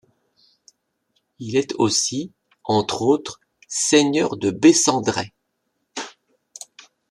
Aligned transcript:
Il 1.37 1.55
est 1.55 1.75
aussi, 1.75 2.31
entre 2.63 3.03
autres, 3.03 3.39
seigneur 3.67 4.35
de 4.35 4.49
Bessandrey. 4.49 5.31